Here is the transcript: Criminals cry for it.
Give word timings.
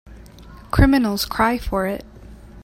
Criminals 0.71 1.25
cry 1.25 1.59
for 1.59 1.85
it. 1.85 2.03